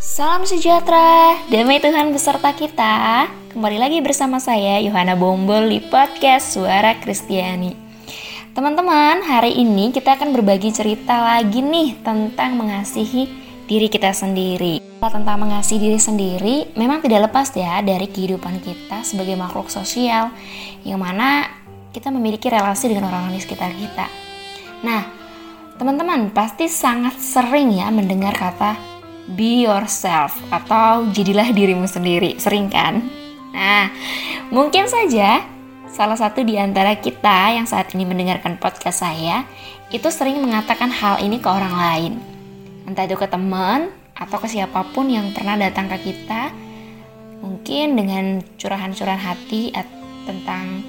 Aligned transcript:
Salam 0.00 0.48
sejahtera, 0.48 1.36
damai 1.52 1.76
Tuhan 1.76 2.08
beserta 2.16 2.56
kita. 2.56 3.28
Kembali 3.52 3.76
lagi 3.76 4.00
bersama 4.00 4.40
saya 4.40 4.80
Yohana 4.80 5.12
Bombol 5.12 5.68
di 5.68 5.76
podcast 5.76 6.56
Suara 6.56 6.96
Kristiani. 6.96 7.76
Teman-teman, 8.56 9.20
hari 9.20 9.60
ini 9.60 9.92
kita 9.92 10.16
akan 10.16 10.32
berbagi 10.32 10.72
cerita 10.72 11.20
lagi 11.20 11.60
nih 11.60 12.00
tentang 12.00 12.56
mengasihi 12.56 13.28
diri 13.68 13.92
kita 13.92 14.16
sendiri. 14.16 14.80
Tentang 15.04 15.36
mengasihi 15.36 15.92
diri 15.92 16.00
sendiri 16.00 16.72
memang 16.80 17.04
tidak 17.04 17.28
lepas 17.28 17.52
ya 17.52 17.84
dari 17.84 18.08
kehidupan 18.08 18.56
kita 18.64 19.04
sebagai 19.04 19.36
makhluk 19.36 19.68
sosial 19.68 20.32
yang 20.80 20.96
mana 20.96 21.44
kita 21.92 22.08
memiliki 22.08 22.48
relasi 22.48 22.88
dengan 22.88 23.12
orang-orang 23.12 23.36
di 23.36 23.44
sekitar 23.44 23.76
kita. 23.76 24.08
Nah, 24.80 25.04
teman-teman 25.76 26.32
pasti 26.32 26.72
sangat 26.72 27.20
sering 27.20 27.76
ya 27.76 27.92
mendengar 27.92 28.32
kata 28.32 28.89
be 29.34 29.66
yourself 29.66 30.34
atau 30.50 31.06
jadilah 31.10 31.50
dirimu 31.50 31.86
sendiri. 31.86 32.38
Sering 32.38 32.70
kan? 32.70 33.06
Nah, 33.50 33.90
mungkin 34.50 34.86
saja 34.86 35.42
salah 35.90 36.14
satu 36.14 36.46
di 36.46 36.54
antara 36.54 36.94
kita 36.98 37.54
yang 37.54 37.66
saat 37.66 37.90
ini 37.94 38.06
mendengarkan 38.06 38.56
podcast 38.58 39.02
saya 39.02 39.42
itu 39.90 40.06
sering 40.08 40.38
mengatakan 40.38 40.90
hal 40.90 41.18
ini 41.18 41.42
ke 41.42 41.48
orang 41.50 41.74
lain. 41.74 42.12
Entah 42.86 43.06
itu 43.06 43.18
ke 43.18 43.26
teman 43.26 43.90
atau 44.14 44.38
ke 44.38 44.46
siapa 44.46 44.86
pun 44.94 45.10
yang 45.10 45.34
pernah 45.34 45.58
datang 45.58 45.90
ke 45.90 46.12
kita 46.12 46.54
mungkin 47.40 47.96
dengan 47.96 48.44
curahan-curahan 48.60 49.22
hati 49.22 49.72
tentang 50.28 50.84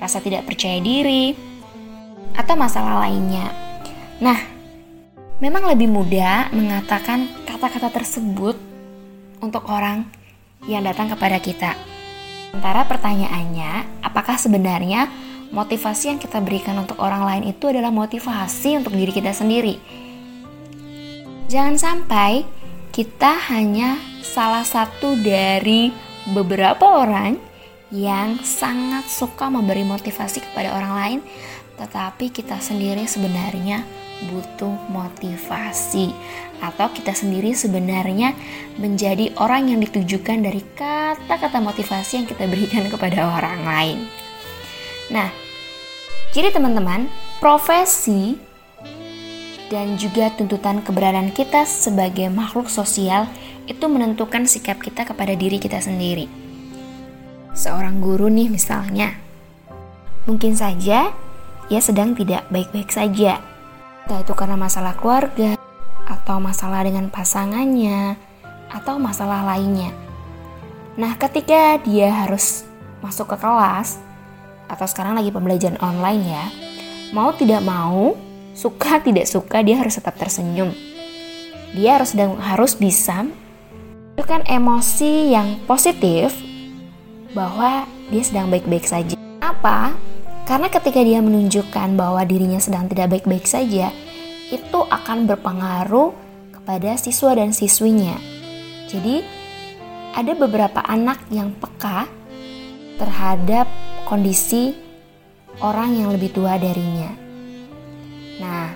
rasa 0.00 0.18
tidak 0.18 0.48
percaya 0.48 0.80
diri 0.80 1.36
atau 2.34 2.54
masalah 2.56 3.04
lainnya. 3.06 3.52
Nah, 4.24 4.40
memang 5.38 5.68
lebih 5.68 5.92
mudah 5.92 6.48
mengatakan 6.56 7.28
kata-kata 7.60 7.92
tersebut 7.92 8.56
untuk 9.44 9.68
orang 9.68 10.08
yang 10.64 10.80
datang 10.80 11.12
kepada 11.12 11.36
kita. 11.36 11.76
Sementara 12.48 12.88
pertanyaannya, 12.88 14.00
apakah 14.00 14.40
sebenarnya 14.40 15.12
motivasi 15.52 16.08
yang 16.08 16.16
kita 16.16 16.40
berikan 16.40 16.80
untuk 16.80 16.96
orang 17.04 17.20
lain 17.20 17.52
itu 17.52 17.68
adalah 17.68 17.92
motivasi 17.92 18.80
untuk 18.80 18.96
diri 18.96 19.12
kita 19.12 19.36
sendiri? 19.36 19.76
Jangan 21.52 21.76
sampai 21.76 22.48
kita 22.96 23.36
hanya 23.52 24.00
salah 24.24 24.64
satu 24.64 25.20
dari 25.20 25.92
beberapa 26.32 27.04
orang 27.04 27.36
yang 27.92 28.40
sangat 28.40 29.04
suka 29.04 29.52
memberi 29.52 29.84
motivasi 29.84 30.48
kepada 30.48 30.72
orang 30.72 30.92
lain, 30.96 31.20
tetapi 31.76 32.32
kita 32.32 32.56
sendiri 32.56 33.04
sebenarnya 33.04 33.99
butuh 34.28 34.76
motivasi 34.92 36.12
atau 36.60 36.92
kita 36.92 37.16
sendiri 37.16 37.56
sebenarnya 37.56 38.36
menjadi 38.76 39.32
orang 39.40 39.72
yang 39.72 39.80
ditujukan 39.80 40.44
dari 40.44 40.60
kata-kata 40.76 41.56
motivasi 41.64 42.20
yang 42.20 42.26
kita 42.28 42.44
berikan 42.44 42.84
kepada 42.92 43.32
orang 43.32 43.64
lain. 43.64 43.98
Nah, 45.08 45.32
jadi 46.36 46.52
teman-teman, 46.52 47.08
profesi 47.40 48.36
dan 49.72 49.96
juga 49.96 50.30
tuntutan 50.34 50.82
keberadaan 50.82 51.32
kita 51.32 51.64
sebagai 51.64 52.28
makhluk 52.28 52.68
sosial 52.68 53.26
itu 53.70 53.86
menentukan 53.86 54.44
sikap 54.44 54.82
kita 54.82 55.06
kepada 55.06 55.32
diri 55.38 55.62
kita 55.62 55.78
sendiri. 55.78 56.26
Seorang 57.54 57.98
guru 58.02 58.30
nih 58.30 58.50
misalnya, 58.50 59.14
mungkin 60.26 60.54
saja 60.54 61.10
ia 61.70 61.80
sedang 61.82 62.18
tidak 62.18 62.46
baik-baik 62.50 62.90
saja 62.90 63.49
entah 64.10 64.26
itu 64.26 64.34
karena 64.34 64.58
masalah 64.58 64.98
keluarga, 64.98 65.54
atau 66.02 66.42
masalah 66.42 66.82
dengan 66.82 67.06
pasangannya, 67.14 68.18
atau 68.66 68.98
masalah 68.98 69.46
lainnya. 69.54 69.94
Nah, 70.98 71.14
ketika 71.14 71.78
dia 71.78 72.10
harus 72.10 72.66
masuk 73.06 73.30
ke 73.30 73.36
kelas, 73.38 74.02
atau 74.66 74.82
sekarang 74.90 75.14
lagi 75.14 75.30
pembelajaran 75.30 75.78
online 75.78 76.26
ya, 76.26 76.44
mau 77.14 77.30
tidak 77.38 77.62
mau, 77.62 78.18
suka 78.50 78.98
tidak 78.98 79.30
suka, 79.30 79.62
dia 79.62 79.78
harus 79.78 79.94
tetap 79.94 80.18
tersenyum. 80.18 80.74
Dia 81.78 82.02
harus 82.02 82.10
sedang 82.10 82.34
harus 82.42 82.74
bisa 82.74 83.30
menunjukkan 84.18 84.42
emosi 84.50 85.38
yang 85.38 85.54
positif 85.70 86.34
bahwa 87.30 87.86
dia 88.10 88.26
sedang 88.26 88.50
baik-baik 88.50 88.90
saja. 88.90 89.14
Apa? 89.38 89.94
Karena 90.48 90.68
ketika 90.68 91.00
dia 91.00 91.22
menunjukkan 91.22 91.94
bahwa 91.94 92.22
dirinya 92.26 92.58
sedang 92.58 92.90
tidak 92.90 93.16
baik-baik 93.18 93.46
saja, 93.46 93.94
itu 94.50 94.80
akan 94.82 95.30
berpengaruh 95.30 96.10
kepada 96.52 96.98
siswa 96.98 97.38
dan 97.38 97.54
siswinya. 97.54 98.18
Jadi, 98.90 99.22
ada 100.10 100.34
beberapa 100.34 100.82
anak 100.82 101.22
yang 101.30 101.54
peka 101.54 102.10
terhadap 102.98 103.70
kondisi 104.04 104.74
orang 105.62 105.94
yang 105.96 106.08
lebih 106.10 106.34
tua 106.34 106.58
darinya. 106.58 107.14
Nah, 108.42 108.74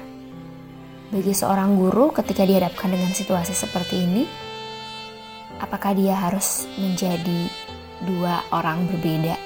bagi 1.10 1.34
seorang 1.34 1.74
guru 1.74 2.14
ketika 2.14 2.46
dihadapkan 2.46 2.90
dengan 2.90 3.10
situasi 3.10 3.52
seperti 3.52 4.02
ini, 4.06 4.24
apakah 5.58 5.92
dia 5.92 6.14
harus 6.14 6.70
menjadi 6.78 7.50
dua 8.06 8.46
orang 8.54 8.86
berbeda? 8.88 9.43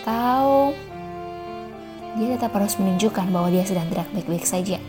Atau 0.00 0.72
dia 2.16 2.34
tetap 2.34 2.56
harus 2.56 2.74
menunjukkan 2.80 3.28
bahwa 3.30 3.52
dia 3.52 3.62
sedang 3.68 3.86
tidak 3.92 4.08
baik-baik 4.16 4.48
saja. 4.48 4.80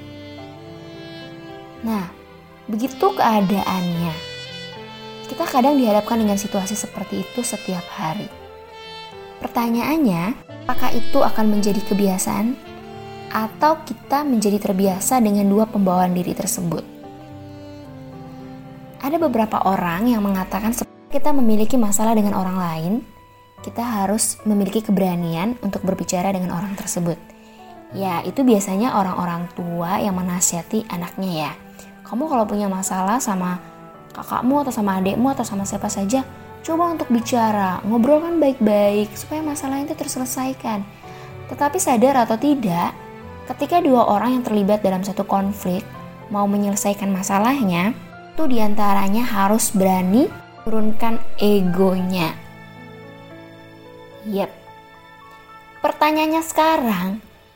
Nah, 1.83 2.09
begitu 2.65 3.11
keadaannya. 3.11 4.13
Kita 5.27 5.43
kadang 5.47 5.75
dihadapkan 5.75 6.19
dengan 6.19 6.39
situasi 6.39 6.75
seperti 6.75 7.23
itu 7.23 7.43
setiap 7.43 7.83
hari. 7.91 8.27
Pertanyaannya, 9.41 10.37
apakah 10.63 10.93
itu 10.93 11.19
akan 11.19 11.59
menjadi 11.59 11.81
kebiasaan 11.87 12.53
atau 13.31 13.79
kita 13.87 14.27
menjadi 14.27 14.59
terbiasa 14.59 15.23
dengan 15.23 15.47
dua 15.47 15.65
pembawaan 15.65 16.13
diri 16.13 16.35
tersebut? 16.35 16.83
Ada 19.01 19.17
beberapa 19.17 19.65
orang 19.65 20.13
yang 20.13 20.21
mengatakan 20.21 20.77
kita 21.09 21.33
memiliki 21.33 21.73
masalah 21.73 22.13
dengan 22.13 22.37
orang 22.37 22.57
lain, 22.59 22.93
kita 23.61 23.81
harus 23.81 24.41
memiliki 24.43 24.81
keberanian 24.81 25.57
untuk 25.61 25.85
berbicara 25.85 26.33
dengan 26.33 26.57
orang 26.57 26.73
tersebut. 26.73 27.17
Ya, 27.93 28.25
itu 28.25 28.41
biasanya 28.41 28.97
orang-orang 28.97 29.51
tua 29.53 30.01
yang 30.01 30.17
menasihati 30.17 30.89
anaknya 30.89 31.31
ya. 31.47 31.51
Kamu 32.07 32.27
kalau 32.27 32.43
punya 32.49 32.67
masalah 32.67 33.21
sama 33.21 33.61
kakakmu 34.11 34.65
atau 34.65 34.73
sama 34.73 34.99
adikmu 34.99 35.31
atau 35.31 35.45
sama 35.45 35.63
siapa 35.63 35.87
saja, 35.87 36.25
coba 36.65 36.91
untuk 36.91 37.07
bicara, 37.13 37.79
ngobrolkan 37.85 38.41
baik-baik 38.41 39.13
supaya 39.15 39.39
masalah 39.45 39.79
itu 39.79 39.93
terselesaikan. 39.95 40.83
Tetapi 41.51 41.77
sadar 41.79 42.27
atau 42.27 42.39
tidak, 42.39 42.95
ketika 43.51 43.83
dua 43.83 44.07
orang 44.07 44.39
yang 44.39 44.43
terlibat 44.43 44.79
dalam 44.79 45.03
satu 45.03 45.27
konflik 45.27 45.83
mau 46.31 46.47
menyelesaikan 46.47 47.11
masalahnya, 47.11 47.91
itu 48.31 48.47
di 48.47 48.63
antaranya 48.63 49.27
harus 49.27 49.75
berani 49.75 50.31
turunkan 50.63 51.19
egonya 51.43 52.50
Yep. 54.29 54.51
Pertanyaannya 55.81 56.43
sekarang, 56.45 57.07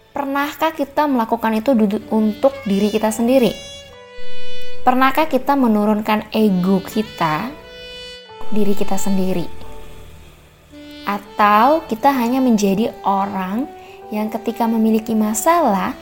pernahkah 0.09 0.73
kita 0.73 1.05
melakukan 1.05 1.53
itu 1.61 1.77
untuk 2.09 2.57
diri 2.65 2.89
kita 2.89 3.13
sendiri? 3.13 3.53
Pernahkah 4.81 5.29
kita 5.29 5.53
menurunkan 5.53 6.33
ego 6.33 6.81
kita, 6.81 7.53
diri 8.49 8.73
kita 8.73 8.97
sendiri? 8.97 9.45
Atau 11.05 11.85
kita 11.85 12.09
hanya 12.09 12.41
menjadi 12.41 12.89
orang 13.05 13.69
yang 14.09 14.33
ketika 14.33 14.65
memiliki 14.65 15.13
masalah, 15.13 15.93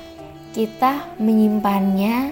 kita 0.55 1.11
menyimpannya, 1.19 2.31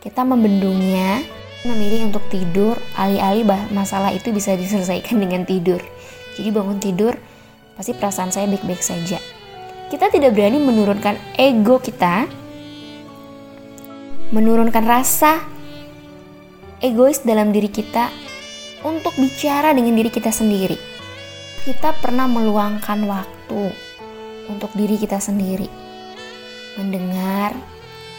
kita 0.00 0.24
membendungnya, 0.24 1.20
memilih 1.64 2.08
untuk 2.08 2.24
tidur, 2.32 2.76
alih-alih 2.96 3.44
masalah 3.72 4.12
itu 4.12 4.32
bisa 4.32 4.56
diselesaikan 4.56 5.20
dengan 5.24 5.44
tidur. 5.44 5.80
Jadi 6.36 6.48
bangun 6.52 6.80
tidur, 6.80 7.16
pasti 7.74 7.92
perasaan 7.94 8.30
saya 8.30 8.46
baik-baik 8.50 8.82
saja. 8.82 9.18
Kita 9.90 10.10
tidak 10.10 10.34
berani 10.34 10.58
menurunkan 10.58 11.38
ego 11.38 11.78
kita, 11.78 12.26
menurunkan 14.34 14.82
rasa 14.82 15.38
egois 16.82 17.22
dalam 17.22 17.54
diri 17.54 17.70
kita 17.70 18.10
untuk 18.82 19.14
bicara 19.16 19.70
dengan 19.70 19.94
diri 19.94 20.10
kita 20.10 20.34
sendiri. 20.34 20.76
Kita 21.64 21.96
pernah 22.02 22.28
meluangkan 22.28 22.98
waktu 23.08 23.62
untuk 24.52 24.68
diri 24.76 25.00
kita 25.00 25.16
sendiri, 25.16 25.70
mendengar 26.76 27.56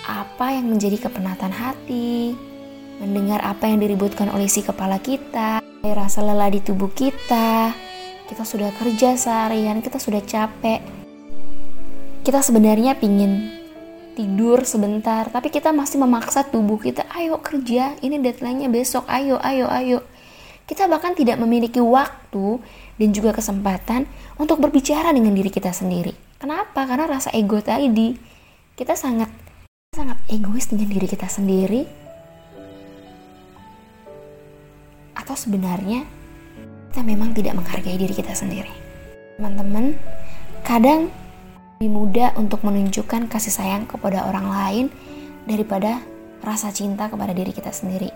apa 0.06 0.54
yang 0.54 0.70
menjadi 0.70 1.10
kepenatan 1.10 1.54
hati, 1.54 2.34
mendengar 2.98 3.42
apa 3.46 3.70
yang 3.70 3.82
diributkan 3.82 4.34
oleh 4.34 4.50
si 4.50 4.66
kepala 4.66 4.98
kita, 4.98 5.62
rasa 5.86 6.26
lelah 6.26 6.50
di 6.50 6.66
tubuh 6.66 6.90
kita, 6.90 7.70
kita 8.26 8.42
sudah 8.42 8.74
kerja 8.74 9.14
seharian, 9.14 9.86
kita 9.86 10.02
sudah 10.02 10.22
capek. 10.26 10.82
Kita 12.26 12.42
sebenarnya 12.42 12.98
pingin 12.98 13.54
tidur 14.18 14.66
sebentar, 14.66 15.30
tapi 15.30 15.54
kita 15.54 15.70
masih 15.70 16.02
memaksa 16.02 16.42
tubuh 16.48 16.82
kita, 16.82 17.06
ayo 17.14 17.38
kerja, 17.38 17.94
ini 18.02 18.18
deadline-nya 18.18 18.72
besok, 18.72 19.06
ayo, 19.12 19.38
ayo, 19.44 19.70
ayo. 19.70 20.00
Kita 20.66 20.90
bahkan 20.90 21.14
tidak 21.14 21.38
memiliki 21.38 21.78
waktu 21.78 22.58
dan 22.98 23.10
juga 23.14 23.38
kesempatan 23.38 24.10
untuk 24.42 24.58
berbicara 24.58 25.14
dengan 25.14 25.38
diri 25.38 25.54
kita 25.54 25.70
sendiri. 25.70 26.18
Kenapa? 26.42 26.90
Karena 26.90 27.06
rasa 27.06 27.30
ego 27.38 27.62
tadi. 27.62 28.18
Kita 28.74 28.98
sangat 28.98 29.30
sangat 29.94 30.18
egois 30.26 30.66
dengan 30.66 30.90
diri 30.90 31.06
kita 31.06 31.30
sendiri. 31.30 31.86
Atau 35.14 35.38
sebenarnya 35.38 36.25
kita 36.96 37.04
memang 37.04 37.36
tidak 37.36 37.60
menghargai 37.60 38.00
diri 38.00 38.16
kita 38.16 38.32
sendiri. 38.32 38.72
Teman-teman, 39.36 40.00
kadang 40.64 41.12
lebih 41.76 41.92
mudah 41.92 42.32
untuk 42.40 42.64
menunjukkan 42.64 43.28
kasih 43.28 43.52
sayang 43.52 43.84
kepada 43.84 44.24
orang 44.24 44.48
lain 44.48 44.86
daripada 45.44 46.00
rasa 46.40 46.72
cinta 46.72 47.12
kepada 47.12 47.36
diri 47.36 47.52
kita 47.52 47.68
sendiri. 47.76 48.08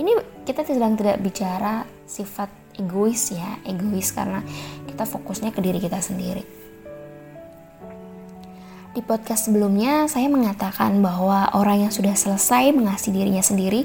Ini 0.00 0.40
kita 0.48 0.64
sedang 0.64 0.96
tidak 0.96 1.20
bicara 1.20 1.84
sifat 2.08 2.48
egois 2.80 3.28
ya, 3.28 3.60
egois 3.68 4.08
karena 4.08 4.40
kita 4.88 5.04
fokusnya 5.04 5.52
ke 5.52 5.60
diri 5.60 5.76
kita 5.84 6.00
sendiri. 6.00 6.48
Di 8.96 9.04
podcast 9.04 9.52
sebelumnya 9.52 10.08
saya 10.08 10.32
mengatakan 10.32 10.96
bahwa 11.04 11.52
orang 11.52 11.84
yang 11.84 11.92
sudah 11.92 12.16
selesai 12.16 12.72
mengasihi 12.72 13.20
dirinya 13.20 13.44
sendiri 13.44 13.84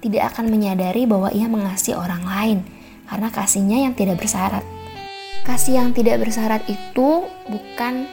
tidak 0.00 0.32
akan 0.32 0.48
menyadari 0.48 1.04
bahwa 1.04 1.28
ia 1.36 1.52
mengasihi 1.52 1.92
orang 1.92 2.24
lain 2.24 2.60
karena 3.08 3.28
kasihnya 3.28 3.88
yang 3.88 3.94
tidak 3.96 4.20
bersyarat. 4.20 4.64
Kasih 5.44 5.76
yang 5.76 5.92
tidak 5.92 6.24
bersyarat 6.24 6.64
itu 6.68 7.28
bukan 7.48 8.08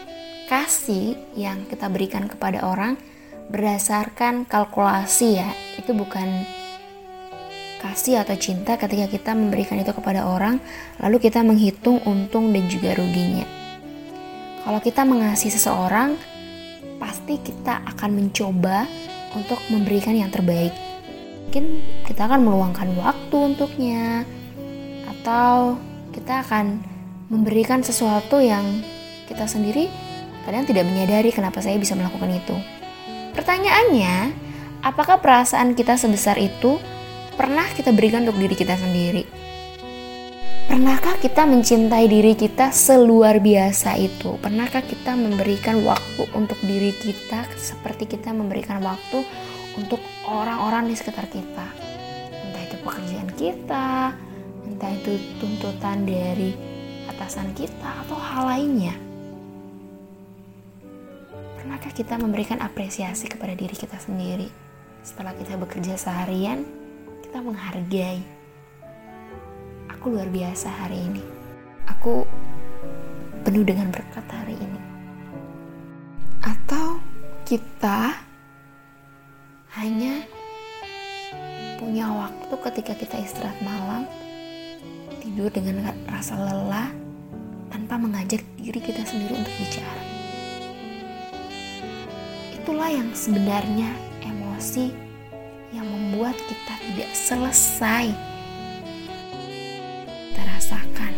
kasih 0.52 1.16
yang 1.32 1.64
kita 1.72 1.88
berikan 1.88 2.28
kepada 2.28 2.68
orang 2.68 3.00
berdasarkan 3.48 4.44
kalkulasi 4.44 5.40
ya. 5.40 5.50
Itu 5.80 5.96
bukan 5.96 6.44
kasih 7.82 8.22
atau 8.22 8.38
cinta 8.38 8.78
ketika 8.78 9.10
kita 9.10 9.32
memberikan 9.34 9.82
itu 9.82 9.90
kepada 9.90 10.30
orang 10.30 10.62
lalu 11.02 11.18
kita 11.18 11.42
menghitung 11.42 12.04
untung 12.04 12.52
dan 12.52 12.68
juga 12.68 12.94
ruginya. 12.94 13.48
Kalau 14.62 14.78
kita 14.78 15.02
mengasihi 15.02 15.56
seseorang 15.56 16.14
pasti 17.02 17.42
kita 17.42 17.82
akan 17.96 18.14
mencoba 18.14 18.86
untuk 19.34 19.58
memberikan 19.74 20.14
yang 20.14 20.30
terbaik. 20.30 20.76
Mungkin 21.50 21.84
kita 22.06 22.30
akan 22.30 22.46
meluangkan 22.46 22.94
waktu 22.96 23.36
untuknya 23.36 24.24
atau 25.22 25.78
kita 26.10 26.42
akan 26.42 26.82
memberikan 27.30 27.86
sesuatu 27.86 28.42
yang 28.42 28.66
kita 29.30 29.46
sendiri 29.46 29.86
kadang 30.42 30.66
tidak 30.66 30.90
menyadari 30.90 31.30
kenapa 31.30 31.62
saya 31.62 31.78
bisa 31.78 31.94
melakukan 31.94 32.34
itu. 32.34 32.58
Pertanyaannya, 33.38 34.34
apakah 34.82 35.22
perasaan 35.22 35.78
kita 35.78 35.94
sebesar 35.94 36.42
itu 36.42 36.82
pernah 37.38 37.64
kita 37.78 37.94
berikan 37.94 38.26
untuk 38.26 38.42
diri 38.42 38.58
kita 38.58 38.74
sendiri? 38.74 39.24
Pernahkah 40.66 41.22
kita 41.22 41.46
mencintai 41.46 42.10
diri 42.10 42.34
kita 42.34 42.74
seluar 42.74 43.38
biasa 43.38 44.02
itu? 44.02 44.42
Pernahkah 44.42 44.82
kita 44.82 45.14
memberikan 45.14 45.86
waktu 45.86 46.26
untuk 46.34 46.58
diri 46.66 46.98
kita 46.98 47.46
seperti 47.62 48.10
kita 48.10 48.34
memberikan 48.34 48.82
waktu 48.82 49.22
untuk 49.78 50.02
orang-orang 50.26 50.90
di 50.90 50.96
sekitar 50.98 51.30
kita? 51.30 51.68
Entah 52.50 52.64
itu 52.66 52.76
pekerjaan 52.82 53.30
kita, 53.36 54.16
itu 55.02 55.18
tuntutan 55.42 56.06
dari 56.06 56.54
atasan 57.10 57.58
kita 57.58 58.06
atau 58.06 58.14
hal 58.14 58.54
lainnya. 58.54 58.94
Pernahkah 61.58 61.90
kita 61.90 62.22
memberikan 62.22 62.62
apresiasi 62.62 63.26
kepada 63.26 63.58
diri 63.58 63.74
kita 63.74 63.98
sendiri? 63.98 64.46
Setelah 65.02 65.34
kita 65.34 65.58
bekerja 65.58 65.98
seharian, 65.98 66.70
kita 67.26 67.42
menghargai. 67.42 68.22
Aku 69.90 70.14
luar 70.14 70.30
biasa 70.30 70.70
hari 70.70 71.02
ini. 71.02 71.26
Aku 71.90 72.22
penuh 73.42 73.66
dengan 73.66 73.90
berkat 73.90 74.26
hari 74.30 74.54
ini. 74.54 74.82
Atau 76.46 77.02
kita 77.50 78.22
hanya 79.82 80.30
punya 81.82 82.06
waktu 82.06 82.54
ketika 82.70 82.94
kita 82.94 83.18
istirahat 83.18 83.58
malam, 83.66 84.06
tidur 85.32 85.48
dengan 85.48 85.96
rasa 86.12 86.36
lelah, 86.36 86.92
tanpa 87.72 87.96
mengajak 87.96 88.44
diri 88.60 88.84
kita 88.84 89.08
sendiri 89.08 89.40
untuk 89.40 89.56
bicara 89.56 90.12
itulah 92.62 92.94
yang 92.94 93.10
sebenarnya 93.18 93.90
emosi 94.22 94.94
yang 95.74 95.90
membuat 95.90 96.38
kita 96.46 96.78
tidak 96.78 97.12
selesai 97.12 98.14
kita 100.30 100.42
rasakan. 100.46 101.14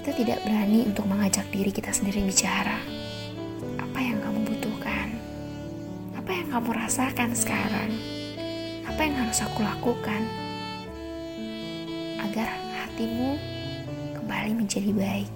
Kita 0.00 0.10
tidak 0.16 0.38
berani 0.48 0.88
untuk 0.88 1.04
mengajak 1.04 1.44
diri 1.52 1.68
kita 1.68 1.92
sendiri 1.92 2.24
bicara. 2.24 2.80
Apa 3.76 3.98
yang 4.00 4.16
kamu 4.24 4.48
butuhkan? 4.48 5.12
Apa 6.16 6.30
yang 6.32 6.48
kamu 6.48 6.72
rasakan 6.72 7.30
sekarang? 7.36 7.92
Apa 8.88 9.00
yang 9.04 9.28
harus 9.28 9.44
aku 9.44 9.60
lakukan 9.60 10.45
agar 12.22 12.48
hatimu 12.80 13.36
kembali 14.16 14.52
menjadi 14.56 14.90
baik? 14.92 15.30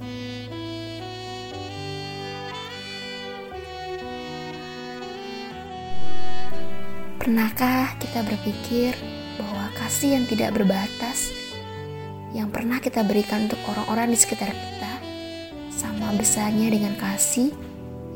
Pernahkah 7.21 8.01
kita 8.01 8.25
berpikir 8.25 8.97
bahwa 9.37 9.69
kasih 9.77 10.17
yang 10.17 10.25
tidak 10.25 10.57
berbatas 10.57 11.31
yang 12.33 12.49
pernah 12.49 12.81
kita 12.81 13.05
berikan 13.05 13.45
untuk 13.45 13.61
orang-orang 13.69 14.15
di 14.15 14.19
sekitar 14.19 14.49
kita 14.51 14.93
sama 15.69 16.17
besarnya 16.17 16.73
dengan 16.73 16.97
kasih 16.97 17.53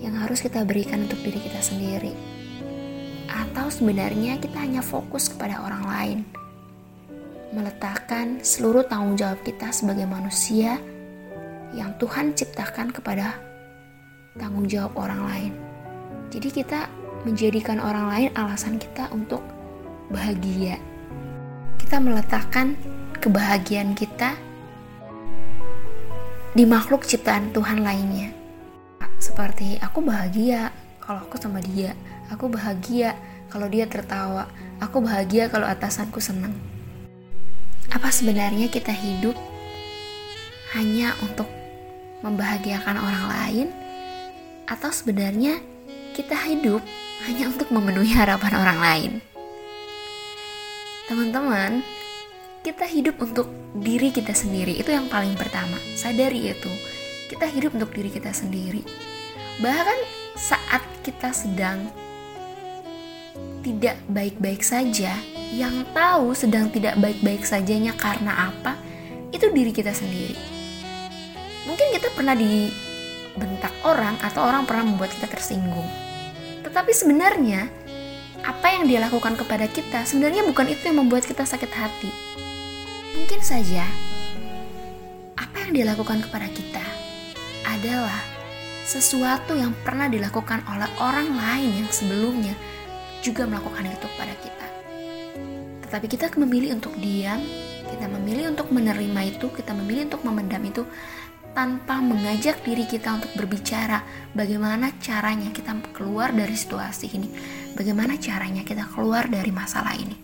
yang 0.00 0.16
harus 0.18 0.40
kita 0.40 0.64
berikan 0.64 1.04
untuk 1.04 1.20
diri 1.20 1.36
kita 1.36 1.60
sendiri? 1.60 2.16
Atau 3.28 3.68
sebenarnya 3.68 4.40
kita 4.40 4.56
hanya 4.56 4.80
fokus 4.80 5.28
kepada 5.28 5.60
orang 5.60 5.84
lain, 5.84 6.18
meletakkan 7.54 8.42
seluruh 8.42 8.82
tanggung 8.90 9.14
jawab 9.14 9.38
kita 9.46 9.70
sebagai 9.70 10.10
manusia 10.10 10.82
yang 11.70 11.94
Tuhan 12.02 12.34
ciptakan 12.34 12.90
kepada 12.90 13.38
tanggung 14.34 14.66
jawab 14.66 14.98
orang 14.98 15.22
lain. 15.30 15.52
Jadi 16.34 16.50
kita 16.50 16.90
menjadikan 17.22 17.78
orang 17.78 18.10
lain 18.10 18.30
alasan 18.34 18.76
kita 18.82 19.06
untuk 19.14 19.40
bahagia. 20.10 20.82
Kita 21.78 22.02
meletakkan 22.02 22.74
kebahagiaan 23.22 23.94
kita 23.94 24.34
di 26.58 26.66
makhluk 26.66 27.06
ciptaan 27.06 27.54
Tuhan 27.54 27.86
lainnya. 27.86 28.34
Seperti 29.22 29.78
aku 29.78 30.02
bahagia 30.02 30.74
kalau 30.98 31.22
aku 31.22 31.38
sama 31.38 31.62
dia, 31.62 31.94
aku 32.34 32.50
bahagia 32.50 33.14
kalau 33.46 33.70
dia 33.70 33.86
tertawa, 33.86 34.50
aku 34.82 34.98
bahagia 34.98 35.46
kalau 35.46 35.70
atasanku 35.70 36.18
senang. 36.18 36.73
Apa 37.94 38.10
sebenarnya 38.10 38.66
kita 38.66 38.90
hidup 38.90 39.38
hanya 40.74 41.14
untuk 41.22 41.46
membahagiakan 42.26 42.98
orang 42.98 43.24
lain, 43.30 43.68
atau 44.66 44.90
sebenarnya 44.90 45.62
kita 46.18 46.34
hidup 46.50 46.82
hanya 47.30 47.54
untuk 47.54 47.70
memenuhi 47.70 48.10
harapan 48.10 48.52
orang 48.58 48.78
lain. 48.82 49.12
Teman-teman, 51.06 51.86
kita 52.66 52.88
hidup 52.88 53.22
untuk 53.22 53.46
diri 53.78 54.10
kita 54.10 54.34
sendiri. 54.34 54.74
Itu 54.74 54.90
yang 54.90 55.06
paling 55.06 55.38
pertama. 55.38 55.78
Sadari 55.94 56.50
itu. 56.50 56.72
Kita 57.30 57.46
hidup 57.46 57.78
untuk 57.78 57.94
diri 57.94 58.10
kita 58.10 58.34
sendiri. 58.34 58.82
Bahkan 59.62 59.98
saat 60.34 60.82
kita 61.06 61.30
sedang 61.30 61.86
tidak 63.64 63.96
baik-baik 64.10 64.60
saja, 64.60 65.16
yang 65.54 65.86
tahu 65.94 66.34
sedang 66.34 66.68
tidak 66.68 66.98
baik-baik 67.00 67.46
sajanya 67.46 67.94
karena 67.94 68.52
apa, 68.52 68.76
itu 69.30 69.50
diri 69.50 69.72
kita 69.72 69.90
sendiri. 69.90 70.36
Mungkin 71.64 71.96
kita 71.96 72.12
pernah 72.12 72.36
dibentak 72.36 73.72
orang 73.82 74.20
atau 74.20 74.44
orang 74.44 74.68
pernah 74.68 74.84
membuat 74.84 75.14
kita 75.16 75.26
tersinggung 75.26 76.04
tetapi 76.74 76.90
sebenarnya 76.90 77.70
apa 78.42 78.66
yang 78.72 78.90
dia 78.90 78.98
lakukan 79.04 79.38
kepada 79.38 79.70
kita 79.70 80.02
sebenarnya 80.02 80.42
bukan 80.42 80.66
itu 80.72 80.90
yang 80.90 81.06
membuat 81.06 81.22
kita 81.22 81.46
sakit 81.46 81.70
hati. 81.70 82.10
Mungkin 83.14 83.38
saja 83.44 83.86
apa 85.38 85.56
yang 85.62 85.70
dia 85.70 85.86
lakukan 85.86 86.18
kepada 86.24 86.50
kita 86.50 86.82
adalah 87.68 88.18
sesuatu 88.82 89.54
yang 89.54 89.70
pernah 89.86 90.10
dilakukan 90.10 90.66
oleh 90.66 90.90
orang 90.98 91.30
lain 91.30 91.84
yang 91.84 91.90
sebelumnya 91.94 92.58
juga 93.24 93.48
melakukan 93.48 93.88
itu 93.88 94.04
kepada 94.04 94.34
kita. 94.36 94.66
Tetapi 95.88 96.06
kita 96.12 96.28
memilih 96.36 96.76
untuk 96.76 96.92
diam, 97.00 97.40
kita 97.88 98.04
memilih 98.12 98.52
untuk 98.52 98.68
menerima 98.68 99.20
itu, 99.32 99.48
kita 99.48 99.72
memilih 99.72 100.12
untuk 100.12 100.28
memendam 100.28 100.60
itu 100.68 100.84
tanpa 101.56 102.02
mengajak 102.04 102.60
diri 102.66 102.84
kita 102.84 103.14
untuk 103.14 103.32
berbicara 103.32 104.02
bagaimana 104.36 104.92
caranya 105.00 105.48
kita 105.54 105.72
keluar 105.96 106.34
dari 106.34 106.52
situasi 106.52 107.06
ini, 107.16 107.28
bagaimana 107.72 108.20
caranya 108.20 108.60
kita 108.60 108.84
keluar 108.92 109.30
dari 109.30 109.48
masalah 109.54 109.94
ini. 109.96 110.18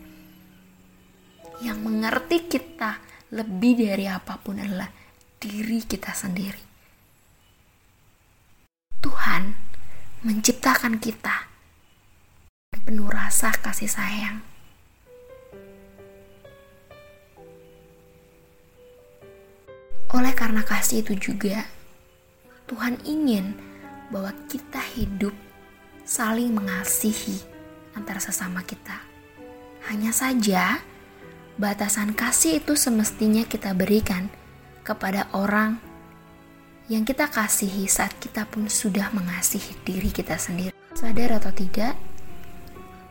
Yang 1.65 1.79
mengerti 1.81 2.37
kita 2.51 3.01
lebih 3.33 3.79
dari 3.79 4.11
apa 4.11 4.37
pun 4.43 4.59
adalah 4.59 4.91
diri 5.39 5.81
kita 5.87 6.11
sendiri. 6.13 6.69
Tuhan 9.01 9.55
menciptakan 10.27 11.01
kita 11.01 11.50
penuh 12.91 13.07
rasa 13.07 13.55
kasih 13.55 13.87
sayang. 13.87 14.43
Oleh 20.11 20.35
karena 20.35 20.67
kasih 20.67 21.07
itu 21.07 21.15
juga, 21.31 21.71
Tuhan 22.67 22.99
ingin 23.07 23.55
bahwa 24.11 24.35
kita 24.51 24.83
hidup 24.99 25.31
saling 26.03 26.51
mengasihi 26.51 27.39
antara 27.95 28.19
sesama 28.19 28.67
kita. 28.67 28.99
Hanya 29.87 30.11
saja, 30.11 30.83
batasan 31.63 32.11
kasih 32.11 32.59
itu 32.59 32.75
semestinya 32.75 33.47
kita 33.47 33.71
berikan 33.71 34.27
kepada 34.83 35.31
orang 35.31 35.79
yang 36.91 37.07
kita 37.07 37.31
kasihi 37.31 37.87
saat 37.87 38.19
kita 38.19 38.51
pun 38.51 38.67
sudah 38.67 39.15
mengasihi 39.15 39.79
diri 39.87 40.11
kita 40.11 40.35
sendiri. 40.35 40.75
Sadar 40.91 41.39
atau 41.39 41.55
tidak, 41.55 42.10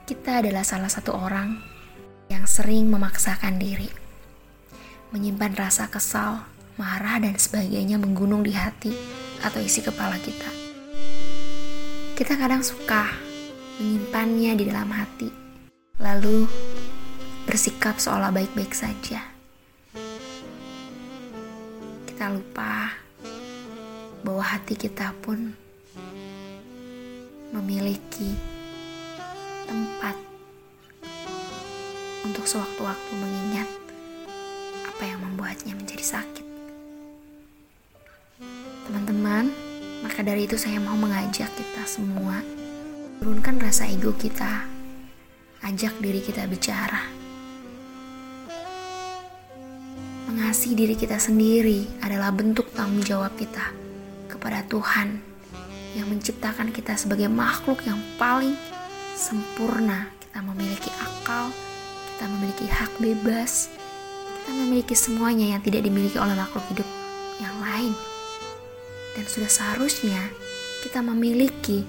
kita 0.09 0.41
adalah 0.41 0.65
salah 0.65 0.89
satu 0.89 1.13
orang 1.13 1.61
yang 2.33 2.49
sering 2.49 2.89
memaksakan 2.89 3.61
diri, 3.61 3.85
menyimpan 5.13 5.53
rasa 5.53 5.85
kesal, 5.85 6.49
marah, 6.81 7.21
dan 7.21 7.37
sebagainya 7.37 8.01
menggunung 8.01 8.41
di 8.41 8.49
hati 8.49 8.89
atau 9.45 9.61
isi 9.61 9.85
kepala 9.85 10.17
kita. 10.17 10.49
Kita 12.17 12.41
kadang 12.41 12.65
suka 12.65 13.05
menyimpannya 13.77 14.57
di 14.57 14.63
dalam 14.65 14.89
hati, 14.89 15.29
lalu 16.01 16.49
bersikap 17.45 18.01
seolah 18.01 18.33
baik-baik 18.33 18.73
saja. 18.73 19.21
Kita 22.09 22.33
lupa 22.33 22.97
bahwa 24.25 24.41
hati 24.41 24.73
kita 24.73 25.13
pun 25.21 25.53
memiliki 27.53 28.57
tempat 29.69 30.17
untuk 32.25 32.41
sewaktu-waktu 32.49 33.11
mengingat 33.21 33.69
apa 34.89 35.03
yang 35.05 35.21
membuatnya 35.21 35.77
menjadi 35.77 36.17
sakit. 36.17 36.45
Teman-teman, 38.89 39.53
maka 40.01 40.25
dari 40.25 40.49
itu 40.49 40.57
saya 40.57 40.81
mau 40.81 40.97
mengajak 40.97 41.53
kita 41.53 41.83
semua 41.85 42.41
turunkan 43.21 43.61
rasa 43.61 43.85
ego 43.85 44.09
kita. 44.17 44.65
Ajak 45.61 45.93
diri 46.01 46.23
kita 46.23 46.49
bicara. 46.49 47.05
Mengasihi 50.25 50.73
diri 50.73 50.95
kita 50.97 51.21
sendiri 51.21 51.85
adalah 52.01 52.33
bentuk 52.33 52.73
tanggung 52.73 53.05
jawab 53.05 53.35
kita 53.37 53.69
kepada 54.31 54.65
Tuhan 54.65 55.19
yang 55.93 56.07
menciptakan 56.09 56.71
kita 56.73 56.95
sebagai 56.95 57.27
makhluk 57.27 57.83
yang 57.83 57.99
paling 58.15 58.55
sempurna. 59.19 60.07
Kita 60.23 60.39
memiliki 60.39 60.87
akal, 60.95 61.51
kita 62.15 62.25
memiliki 62.31 62.65
hak 62.71 62.91
bebas, 63.03 63.67
kita 64.39 64.51
memiliki 64.55 64.95
semuanya 64.95 65.59
yang 65.59 65.61
tidak 65.61 65.83
dimiliki 65.83 66.15
oleh 66.15 66.39
makhluk 66.39 66.63
hidup 66.71 66.87
yang 67.43 67.55
lain 67.59 67.91
dan 69.19 69.27
sudah 69.27 69.51
seharusnya 69.51 70.31
kita 70.79 71.03
memiliki 71.03 71.83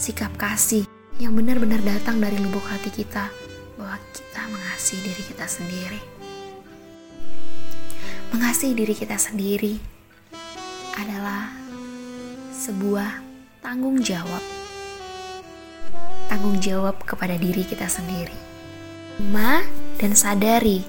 sikap 0.00 0.32
kasih 0.40 0.88
yang 1.20 1.36
benar-benar 1.36 1.76
datang 1.84 2.22
dari 2.22 2.40
lubuk 2.40 2.64
hati 2.64 2.88
kita 2.88 3.28
bahwa 3.76 4.00
kita 4.16 4.42
mengasihi 4.48 5.00
diri 5.04 5.22
kita 5.28 5.44
sendiri. 5.44 6.00
Mengasihi 8.32 8.72
diri 8.72 8.94
kita 8.96 9.20
sendiri 9.20 9.76
adalah 10.96 11.52
sebuah 12.56 13.20
tanggung 13.60 14.00
jawab. 14.00 14.59
Tanggung 16.30 16.62
jawab 16.62 17.02
kepada 17.02 17.34
diri 17.34 17.66
kita 17.66 17.90
sendiri. 17.90 18.38
Ma 19.34 19.58
dan 19.98 20.14
sadari 20.14 20.86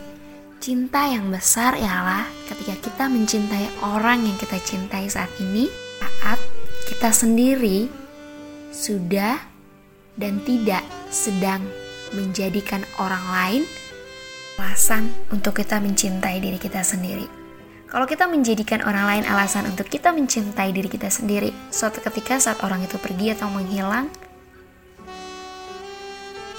cinta 0.61 1.09
yang 1.09 1.33
besar 1.33 1.73
ialah 1.73 2.29
ketika 2.45 2.77
kita 2.77 3.09
mencintai 3.09 3.81
orang 3.81 4.21
yang 4.29 4.37
kita 4.37 4.61
cintai 4.61 5.09
saat 5.09 5.33
ini 5.41 5.65
saat 6.21 6.37
kita 6.85 7.09
sendiri 7.09 7.89
sudah 8.69 9.41
dan 10.21 10.37
tidak 10.45 10.85
sedang 11.09 11.65
menjadikan 12.13 12.85
orang 13.01 13.25
lain 13.33 13.61
alasan 14.61 15.09
untuk 15.33 15.57
kita 15.57 15.81
mencintai 15.81 16.37
diri 16.37 16.61
kita 16.61 16.85
sendiri. 16.85 17.25
Kalau 17.89 18.05
kita 18.05 18.29
menjadikan 18.29 18.85
orang 18.85 19.03
lain 19.09 19.23
alasan 19.25 19.65
untuk 19.67 19.89
kita 19.89 20.13
mencintai 20.13 20.69
diri 20.71 20.87
kita 20.87 21.09
sendiri, 21.09 21.51
suatu 21.73 21.99
ketika 21.99 22.39
saat 22.39 22.61
orang 22.63 22.85
itu 22.85 22.95
pergi 23.01 23.35
atau 23.35 23.49
menghilang, 23.51 24.07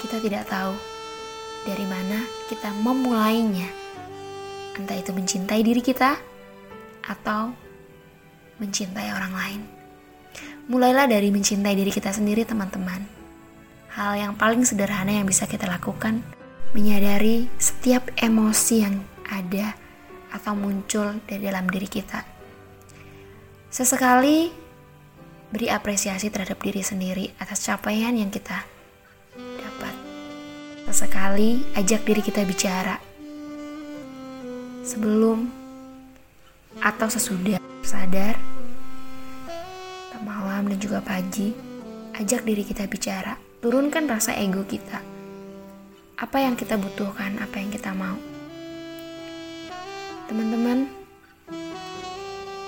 kita 0.03 0.19
tidak 0.19 0.43
tahu 0.51 0.75
dari 1.63 1.87
mana 1.87 2.27
kita 2.51 2.75
memulainya. 2.83 3.71
Entah 4.75 4.99
itu 4.99 5.15
mencintai 5.15 5.63
diri 5.63 5.79
kita 5.79 6.19
atau 7.07 7.55
mencintai 8.59 9.09
orang 9.15 9.33
lain. 9.33 9.61
Mulailah 10.67 11.07
dari 11.07 11.31
mencintai 11.31 11.75
diri 11.75 11.91
kita 11.91 12.11
sendiri, 12.11 12.43
teman-teman. 12.43 13.03
Hal 13.95 14.19
yang 14.19 14.33
paling 14.35 14.67
sederhana 14.67 15.11
yang 15.11 15.27
bisa 15.27 15.47
kita 15.47 15.67
lakukan, 15.71 16.19
menyadari 16.75 17.47
setiap 17.55 18.11
emosi 18.19 18.75
yang 18.83 18.99
ada 19.29 19.75
atau 20.33 20.57
muncul 20.57 21.21
dari 21.29 21.47
dalam 21.47 21.69
diri 21.69 21.87
kita. 21.87 22.25
Sesekali 23.69 24.49
beri 25.53 25.69
apresiasi 25.69 26.33
terhadap 26.33 26.57
diri 26.59 26.81
sendiri 26.81 27.29
atas 27.37 27.69
capaian 27.69 28.17
yang 28.17 28.33
kita. 28.33 28.72
Sesekali 30.93 31.65
ajak 31.73 32.05
diri 32.05 32.21
kita 32.21 32.45
bicara 32.45 33.01
sebelum 34.85 35.49
atau 36.77 37.09
sesudah 37.09 37.57
sadar 37.81 38.37
malam 40.21 40.69
dan 40.69 40.77
juga 40.77 41.01
pagi, 41.01 41.49
ajak 42.13 42.45
diri 42.45 42.61
kita 42.61 42.85
bicara, 42.85 43.41
turunkan 43.57 44.05
rasa 44.05 44.37
ego 44.37 44.61
kita. 44.69 45.01
Apa 46.21 46.45
yang 46.45 46.53
kita 46.53 46.77
butuhkan, 46.77 47.41
apa 47.41 47.57
yang 47.57 47.73
kita 47.73 47.89
mau. 47.97 48.13
Teman-teman, 50.29 50.93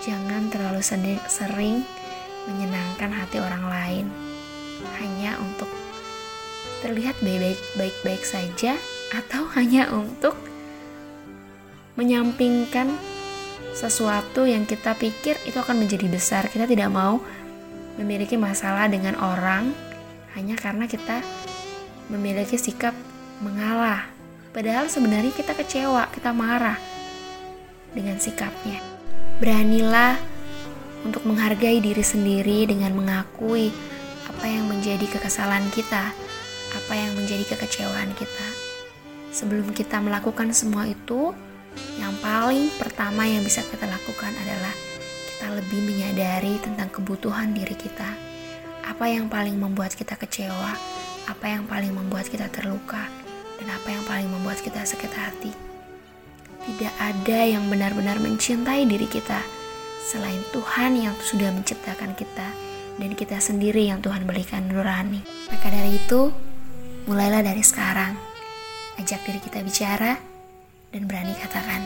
jangan 0.02 0.50
terlalu 0.50 0.82
sering 1.30 1.86
menyenangkan 2.50 3.14
hati 3.22 3.38
orang 3.38 3.70
lain 3.70 4.06
hanya 4.98 5.38
untuk 5.38 5.85
terlihat 6.86 7.18
baik-baik 7.74 8.22
saja 8.22 8.78
atau 9.10 9.50
hanya 9.58 9.90
untuk 9.90 10.38
menyampingkan 11.98 12.94
sesuatu 13.74 14.46
yang 14.46 14.70
kita 14.70 14.94
pikir 14.94 15.34
itu 15.50 15.58
akan 15.58 15.82
menjadi 15.82 16.06
besar. 16.06 16.46
Kita 16.46 16.70
tidak 16.70 16.94
mau 16.94 17.18
memiliki 17.98 18.38
masalah 18.38 18.86
dengan 18.86 19.18
orang 19.18 19.74
hanya 20.38 20.54
karena 20.54 20.86
kita 20.86 21.26
memiliki 22.14 22.54
sikap 22.54 22.94
mengalah. 23.42 24.06
Padahal 24.54 24.86
sebenarnya 24.86 25.34
kita 25.34 25.58
kecewa, 25.58 26.08
kita 26.14 26.32
marah 26.32 26.78
dengan 27.98 28.22
sikapnya. 28.22 28.80
Beranilah 29.42 30.16
untuk 31.04 31.26
menghargai 31.28 31.82
diri 31.82 32.06
sendiri 32.06 32.70
dengan 32.70 32.96
mengakui 32.96 33.74
apa 34.32 34.46
yang 34.48 34.68
menjadi 34.72 35.04
kekesalan 35.12 35.68
kita, 35.76 36.16
apa 36.86 36.94
yang 36.94 37.18
menjadi 37.18 37.50
kekecewaan 37.50 38.14
kita. 38.14 38.48
Sebelum 39.34 39.74
kita 39.74 39.98
melakukan 40.06 40.54
semua 40.54 40.86
itu, 40.86 41.34
yang 41.98 42.14
paling 42.22 42.70
pertama 42.78 43.26
yang 43.26 43.42
bisa 43.42 43.66
kita 43.66 43.90
lakukan 43.90 44.30
adalah 44.30 44.70
kita 45.34 45.50
lebih 45.50 45.82
menyadari 45.82 46.62
tentang 46.62 46.94
kebutuhan 46.94 47.58
diri 47.58 47.74
kita. 47.74 48.06
Apa 48.86 49.10
yang 49.10 49.26
paling 49.34 49.58
membuat 49.58 49.98
kita 49.98 50.14
kecewa, 50.14 50.78
apa 51.26 51.46
yang 51.50 51.66
paling 51.66 51.90
membuat 51.90 52.30
kita 52.30 52.54
terluka, 52.54 53.10
dan 53.58 53.68
apa 53.74 53.90
yang 53.90 54.06
paling 54.06 54.30
membuat 54.30 54.62
kita 54.62 54.86
sakit 54.86 55.10
hati. 55.10 55.52
Tidak 56.70 56.94
ada 57.02 57.40
yang 57.50 57.66
benar-benar 57.66 58.22
mencintai 58.22 58.86
diri 58.86 59.10
kita 59.10 59.42
selain 60.06 60.46
Tuhan 60.54 61.02
yang 61.02 61.18
sudah 61.18 61.50
menciptakan 61.50 62.14
kita 62.14 62.46
dan 63.02 63.12
kita 63.18 63.42
sendiri 63.42 63.90
yang 63.90 64.06
Tuhan 64.06 64.24
berikan 64.30 64.70
nurani. 64.70 65.26
Maka 65.50 65.74
dari 65.74 65.98
itu, 65.98 66.30
mulailah 67.06 67.42
dari 67.42 67.62
sekarang. 67.62 68.18
Ajak 69.02 69.22
diri 69.26 69.40
kita 69.42 69.62
bicara 69.62 70.18
dan 70.92 71.02
berani 71.06 71.34
katakan, 71.38 71.82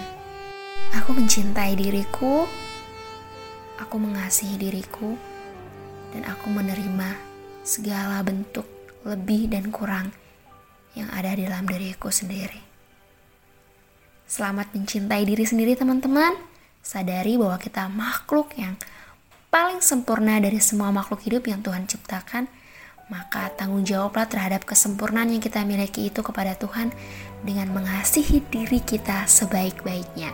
"Aku 0.98 1.16
mencintai 1.16 1.76
diriku." 1.76 2.48
aku 3.80 3.96
mengasihi 3.96 4.60
diriku 4.60 5.16
dan 6.12 6.28
aku 6.28 6.52
menerima 6.52 7.16
segala 7.64 8.20
bentuk 8.22 8.68
lebih 9.08 9.48
dan 9.48 9.72
kurang 9.72 10.12
yang 10.94 11.08
ada 11.16 11.32
di 11.32 11.48
dalam 11.48 11.64
diriku 11.64 12.12
sendiri. 12.12 12.60
Selamat 14.30 14.76
mencintai 14.76 15.26
diri 15.26 15.42
sendiri 15.48 15.74
teman-teman. 15.74 16.38
Sadari 16.84 17.40
bahwa 17.40 17.58
kita 17.58 17.90
makhluk 17.90 18.54
yang 18.60 18.78
paling 19.50 19.82
sempurna 19.82 20.38
dari 20.38 20.62
semua 20.62 20.94
makhluk 20.94 21.24
hidup 21.26 21.50
yang 21.50 21.66
Tuhan 21.66 21.90
ciptakan. 21.90 22.46
Maka 23.10 23.50
tanggung 23.58 23.82
jawablah 23.82 24.30
terhadap 24.30 24.70
kesempurnaan 24.70 25.34
yang 25.34 25.42
kita 25.42 25.66
miliki 25.66 26.14
itu 26.14 26.22
kepada 26.22 26.54
Tuhan 26.54 26.94
dengan 27.42 27.74
mengasihi 27.74 28.46
diri 28.54 28.78
kita 28.80 29.26
sebaik-baiknya. 29.26 30.30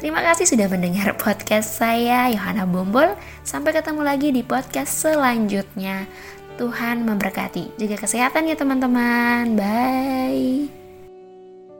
Terima 0.00 0.24
kasih 0.24 0.48
sudah 0.48 0.66
mendengar 0.72 1.12
podcast 1.24 1.76
saya, 1.76 2.32
Yohana 2.32 2.64
Bombol. 2.64 3.12
Sampai 3.44 3.76
ketemu 3.76 4.02
lagi 4.02 4.32
di 4.32 4.40
podcast 4.40 5.04
selanjutnya. 5.04 6.08
Tuhan 6.56 7.02
memberkati. 7.04 7.76
Jaga 7.76 7.96
kesehatan 7.98 8.48
ya 8.48 8.56
teman-teman. 8.56 9.58
Bye. 9.58 10.83